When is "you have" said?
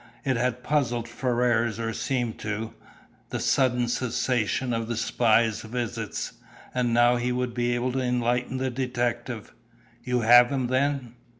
10.03-10.49